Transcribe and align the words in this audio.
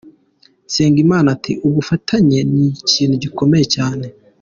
Nsengimana 0.67 1.27
ati 1.35 1.51
“Ubufatanye, 1.67 2.39
ni 2.53 2.65
ikintu 2.81 3.15
gikomeye 3.23 3.65
cyane. 3.75 4.05